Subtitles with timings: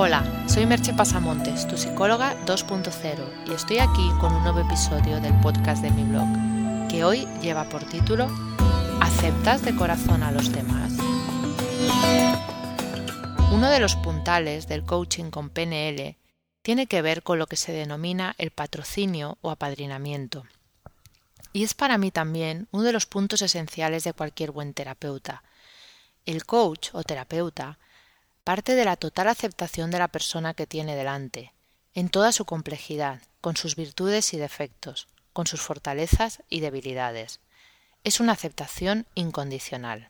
[0.00, 5.34] Hola, soy Merche Pasamontes, tu psicóloga 2.0, y estoy aquí con un nuevo episodio del
[5.40, 8.28] podcast de mi blog, que hoy lleva por título
[9.00, 10.92] ¿Aceptas de corazón a los demás?
[13.50, 16.16] Uno de los puntales del coaching con PNL
[16.62, 20.46] tiene que ver con lo que se denomina el patrocinio o apadrinamiento.
[21.52, 25.42] Y es para mí también uno de los puntos esenciales de cualquier buen terapeuta.
[26.24, 27.80] El coach o terapeuta
[28.48, 31.52] parte de la total aceptación de la persona que tiene delante,
[31.92, 37.40] en toda su complejidad, con sus virtudes y defectos, con sus fortalezas y debilidades.
[38.04, 40.08] Es una aceptación incondicional.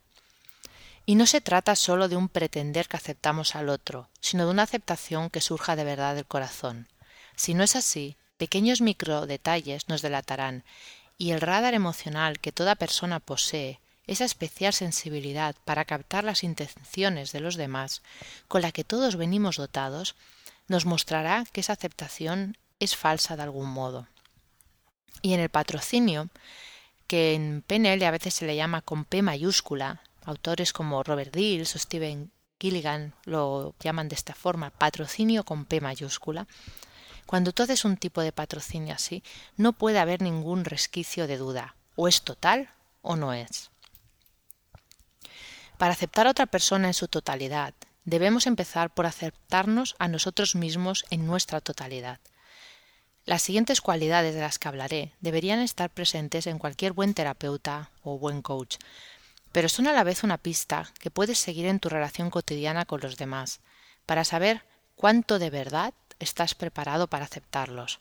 [1.04, 4.62] Y no se trata solo de un pretender que aceptamos al otro, sino de una
[4.62, 6.86] aceptación que surja de verdad del corazón.
[7.34, 10.62] Si no es así, pequeños micro detalles nos delatarán,
[11.16, 17.30] y el radar emocional que toda persona posee, esa especial sensibilidad para captar las intenciones
[17.30, 18.02] de los demás,
[18.48, 20.16] con la que todos venimos dotados,
[20.66, 24.08] nos mostrará que esa aceptación es falsa de algún modo.
[25.22, 26.28] Y en el patrocinio,
[27.06, 31.74] que en PNL a veces se le llama con P mayúscula, Autores como Robert Dills
[31.74, 36.46] o Steven Gilligan lo llaman de esta forma, patrocinio con P mayúscula.
[37.24, 39.22] Cuando tú haces un tipo de patrocinio así,
[39.56, 41.76] no puede haber ningún resquicio de duda.
[41.96, 43.70] O es total o no es.
[45.78, 47.72] Para aceptar a otra persona en su totalidad,
[48.04, 52.18] debemos empezar por aceptarnos a nosotros mismos en nuestra totalidad.
[53.24, 58.18] Las siguientes cualidades de las que hablaré deberían estar presentes en cualquier buen terapeuta o
[58.18, 58.76] buen coach,
[59.52, 63.00] pero son a la vez una pista que puedes seguir en tu relación cotidiana con
[63.00, 63.60] los demás,
[64.04, 64.64] para saber
[64.96, 68.00] cuánto de verdad estás preparado para aceptarlos.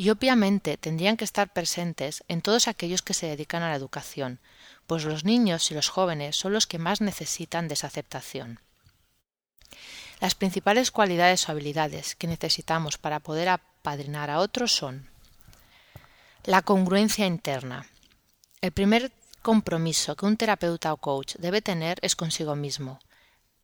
[0.00, 4.40] Y obviamente tendrían que estar presentes en todos aquellos que se dedican a la educación,
[4.86, 8.60] pues los niños y los jóvenes son los que más necesitan de esa aceptación.
[10.18, 15.06] Las principales cualidades o habilidades que necesitamos para poder apadrinar a otros son
[16.44, 17.86] la congruencia interna.
[18.62, 19.12] El primer
[19.42, 23.00] compromiso que un terapeuta o coach debe tener es consigo mismo.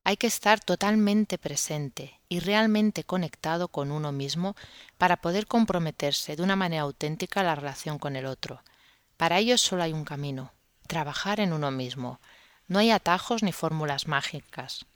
[0.08, 4.54] Hay que estar totalmente presente y realmente conectado con uno mismo
[4.98, 8.62] para poder comprometerse de una manera auténtica a la relación con el otro.
[9.16, 10.52] Para ello solo hay un camino,
[10.86, 12.20] trabajar en uno mismo.
[12.68, 14.86] No hay atajos ni fórmulas mágicas.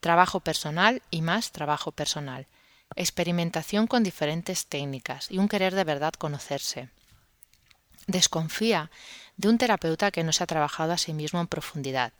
[0.00, 2.46] Trabajo personal y más trabajo personal.
[2.94, 6.90] Experimentación con diferentes técnicas y un querer de verdad conocerse.
[8.06, 8.90] Desconfía
[9.38, 12.12] de un terapeuta que no se ha trabajado a sí mismo en profundidad.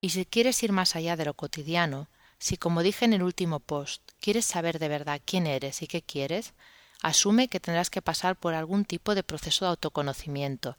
[0.00, 3.60] Y si quieres ir más allá de lo cotidiano, si como dije en el último
[3.60, 6.54] post, quieres saber de verdad quién eres y qué quieres,
[7.02, 10.76] asume que tendrás que pasar por algún tipo de proceso de autoconocimiento,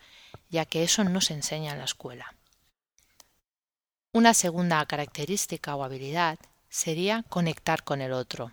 [0.50, 2.34] ya que eso no se enseña en la escuela.
[4.12, 6.40] Una segunda característica o habilidad
[6.70, 8.52] sería conectar con el otro.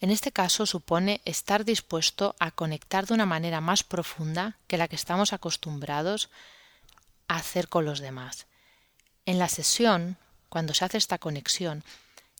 [0.00, 4.86] En este caso supone estar dispuesto a conectar de una manera más profunda que la
[4.86, 6.30] que estamos acostumbrados
[7.26, 8.46] a hacer con los demás.
[9.26, 10.16] En la sesión,
[10.48, 11.82] cuando se hace esta conexión,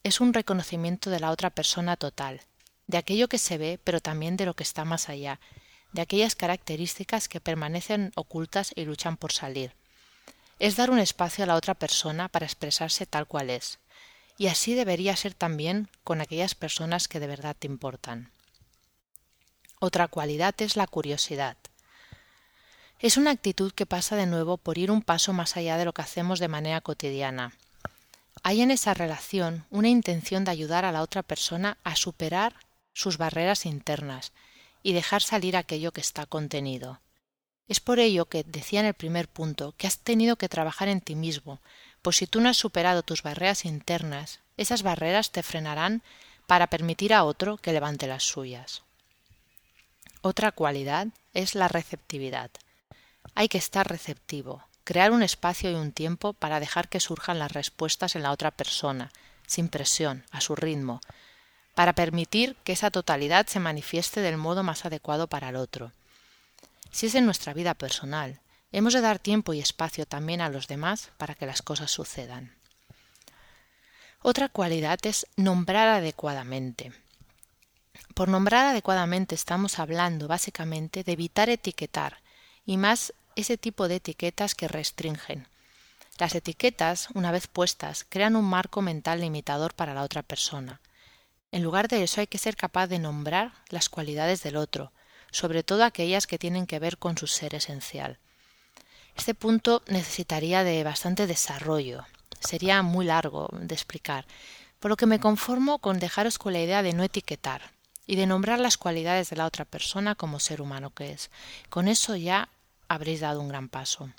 [0.03, 2.43] es un reconocimiento de la otra persona total,
[2.87, 5.41] de aquello que se ve, pero también de lo que está más allá,
[5.93, 9.72] de aquellas características que permanecen ocultas y luchan por salir.
[10.59, 13.78] Es dar un espacio a la otra persona para expresarse tal cual es
[14.37, 18.31] y así debería ser también con aquellas personas que de verdad te importan.
[19.81, 21.56] Otra cualidad es la curiosidad.
[23.04, 25.92] Es una actitud que pasa de nuevo por ir un paso más allá de lo
[25.92, 27.53] que hacemos de manera cotidiana.
[28.42, 32.54] Hay en esa relación una intención de ayudar a la otra persona a superar
[32.94, 34.32] sus barreras internas
[34.82, 37.03] y dejar salir aquello que está contenido.
[37.69, 41.03] Es por ello que decía en el primer punto que has tenido que trabajar en
[41.03, 41.60] ti mismo,
[42.00, 46.03] pues si tú no has superado tus barreras internas, esas barreras te frenarán
[46.47, 48.82] para permitir a otro que levante las suyas.
[50.22, 52.50] Otra cualidad es la receptividad.
[53.34, 57.53] Hay que estar receptivo, crear un espacio y un tiempo para dejar que surjan las
[57.53, 59.12] respuestas en la otra persona,
[59.47, 61.01] sin presión, a su ritmo,
[61.75, 65.92] para permitir que esa totalidad se manifieste del modo más adecuado para el otro.
[66.91, 68.41] Si es en nuestra vida personal,
[68.75, 72.57] Hemos de dar tiempo y espacio también a los demás para que las cosas sucedan.
[74.21, 76.92] Otra cualidad es nombrar adecuadamente.
[78.15, 82.19] Por nombrar adecuadamente estamos hablando básicamente de evitar etiquetar
[82.66, 85.47] y más ese tipo de etiquetas que restringen.
[86.19, 90.81] Las etiquetas, una vez puestas, crean un marco mental limitador para la otra persona.
[91.51, 94.92] En lugar de eso hay que ser capaz de nombrar las cualidades del otro,
[95.31, 98.19] sobre todo aquellas que tienen que ver con su ser esencial.
[99.16, 102.04] Este punto necesitaría de bastante desarrollo.
[102.41, 104.27] Sería muy largo de explicar,
[104.81, 107.72] por lo que me conformo con dejaros con la idea de no etiquetar
[108.07, 111.31] y de nombrar las cualidades de la otra persona como ser humano que es.
[111.71, 112.48] Con eso ya
[112.89, 114.10] habréis dado un gran paso.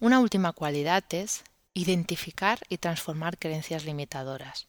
[0.00, 4.66] Una última cualidad es identificar y transformar creencias limitadoras.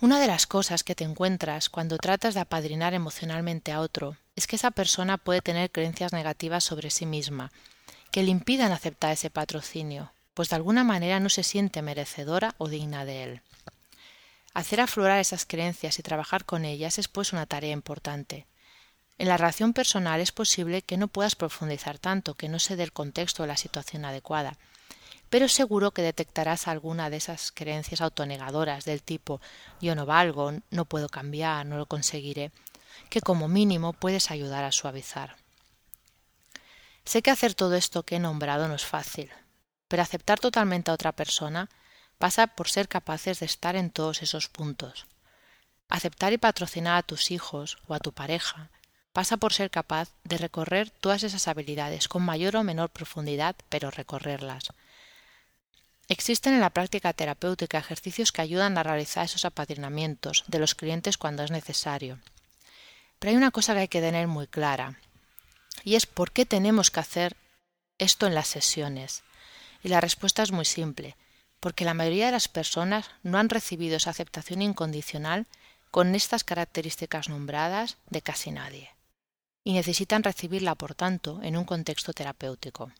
[0.00, 4.46] Una de las cosas que te encuentras cuando tratas de apadrinar emocionalmente a otro es
[4.46, 7.52] que esa persona puede tener creencias negativas sobre sí misma,
[8.10, 12.68] que le impidan aceptar ese patrocinio, pues de alguna manera no se siente merecedora o
[12.68, 13.42] digna de él.
[14.54, 18.46] Hacer aflorar esas creencias y trabajar con ellas es pues una tarea importante.
[19.18, 22.82] En la relación personal es posible que no puedas profundizar tanto, que no se dé
[22.82, 24.58] el contexto o la situación adecuada,
[25.30, 29.40] pero seguro que detectarás alguna de esas creencias autonegadoras del tipo
[29.80, 32.52] yo no valgo, no puedo cambiar, no lo conseguiré,
[33.08, 35.36] que como mínimo puedes ayudar a suavizar.
[37.04, 39.30] Sé que hacer todo esto que he nombrado no es fácil,
[39.88, 41.68] pero aceptar totalmente a otra persona
[42.18, 45.06] pasa por ser capaces de estar en todos esos puntos.
[45.88, 48.70] Aceptar y patrocinar a tus hijos o a tu pareja
[49.12, 53.90] pasa por ser capaz de recorrer todas esas habilidades con mayor o menor profundidad, pero
[53.90, 54.72] recorrerlas.
[56.08, 61.16] Existen en la práctica terapéutica ejercicios que ayudan a realizar esos apadrinamientos de los clientes
[61.16, 62.18] cuando es necesario.
[63.18, 64.98] Pero hay una cosa que hay que tener muy clara,
[65.84, 67.36] y es por qué tenemos que hacer
[67.98, 69.22] esto en las sesiones.
[69.82, 71.16] Y la respuesta es muy simple,
[71.60, 75.46] porque la mayoría de las personas no han recibido esa aceptación incondicional
[75.90, 78.90] con estas características nombradas de casi nadie,
[79.64, 82.92] y necesitan recibirla, por tanto, en un contexto terapéutico.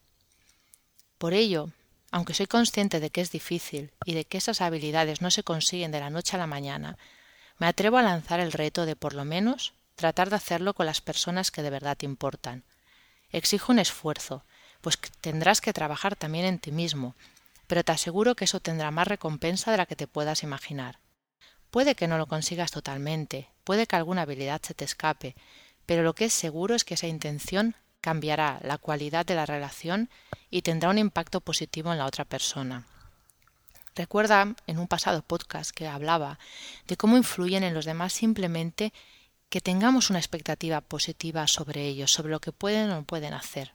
[1.19, 1.71] Por ello,
[2.11, 5.93] aunque soy consciente de que es difícil y de que esas habilidades no se consiguen
[5.93, 6.99] de la noche a la mañana,
[7.59, 11.01] me atrevo a lanzar el reto de por lo menos tratar de hacerlo con las
[11.01, 12.65] personas que de verdad te importan.
[13.31, 14.45] Exijo un esfuerzo,
[14.81, 17.15] pues tendrás que trabajar también en ti mismo,
[17.67, 20.99] pero te aseguro que eso tendrá más recompensa de la que te puedas imaginar.
[21.71, 25.35] Puede que no lo consigas totalmente, puede que alguna habilidad se te escape,
[25.87, 30.11] pero lo que es seguro es que esa intención cambiará la cualidad de la relación
[30.51, 32.87] y tendrá un impacto positivo en la otra persona.
[33.95, 36.39] Recuerda en un pasado podcast que hablaba
[36.87, 38.93] de cómo influyen en los demás simplemente
[39.51, 43.75] que tengamos una expectativa positiva sobre ellos, sobre lo que pueden o no pueden hacer.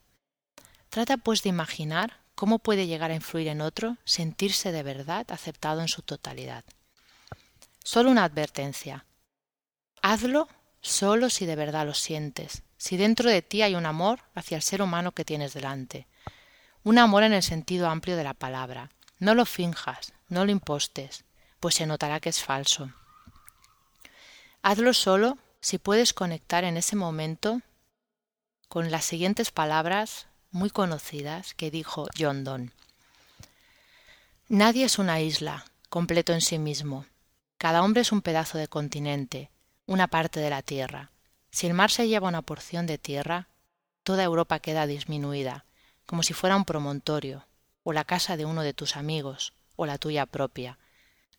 [0.90, 5.82] Trata pues de imaginar cómo puede llegar a influir en otro sentirse de verdad aceptado
[5.82, 6.64] en su totalidad.
[7.84, 9.06] Solo una advertencia.
[10.02, 10.48] Hazlo
[10.82, 14.64] solo si de verdad lo sientes, si dentro de ti hay un amor hacia el
[14.64, 16.08] ser humano que tienes delante.
[16.84, 18.92] Un amor en el sentido amplio de la palabra.
[19.20, 21.26] No lo finjas, no lo impostes,
[21.60, 22.92] pues se notará que es falso.
[24.62, 27.62] Hazlo solo si puedes conectar en ese momento
[28.68, 32.72] con las siguientes palabras muy conocidas que dijo John Donne.
[34.50, 37.06] Nadie es una isla, completo en sí mismo.
[37.58, 39.50] Cada hombre es un pedazo de continente,
[39.88, 41.10] una parte de la tierra.
[41.50, 43.48] Si el mar se lleva una porción de tierra,
[44.04, 45.66] toda Europa queda disminuida,
[46.06, 47.48] como si fuera un promontorio,
[47.84, 50.78] o la casa de uno de tus amigos, o la tuya propia.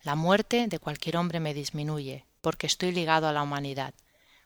[0.03, 3.95] La muerte de cualquier hombre me disminuye, porque estoy ligado a la humanidad.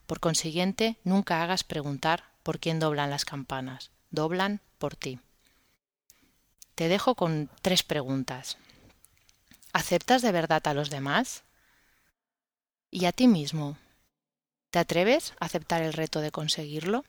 [0.07, 3.93] Por consiguiente, nunca hagas preguntar por quién doblan las campanas.
[4.11, 5.21] Doblan por ti.
[6.75, 8.59] Te dejo con tres preguntas.
[9.73, 11.45] ¿Aceptas de verdad a los demás?
[12.91, 13.79] ¿Y a ti mismo?
[14.73, 17.05] ¿Te atreves a aceptar el reto de conseguirlo?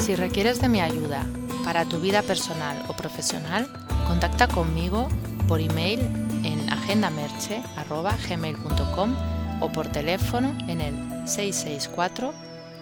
[0.00, 1.24] Si requieres de mi ayuda
[1.62, 3.68] para tu vida personal o profesional,
[4.08, 5.08] contacta conmigo
[5.46, 6.00] por email
[6.42, 9.14] en agendamerche.gmail.com
[9.60, 10.96] o por teléfono en el